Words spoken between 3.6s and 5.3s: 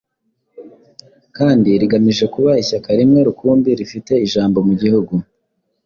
rifite ijambo mu gihugu".